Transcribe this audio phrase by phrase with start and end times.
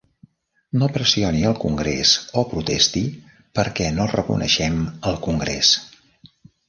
[0.83, 3.03] No pressioni al Congrés o protesti
[3.59, 4.81] perquè no reconeixem
[5.11, 5.75] el Congrés!